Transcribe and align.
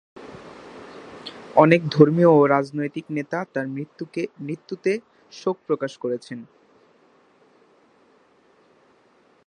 অনেক 1.55 1.81
ধর্মীয় 1.87 2.31
ও 2.31 2.41
রাজনৈতিক 2.47 3.05
নেতা 3.09 3.39
তার 3.53 3.65
মৃত্যুতে 4.39 4.91
শোক 5.33 5.57
প্রকাশ 5.67 5.91
করেছেন। 5.97 6.39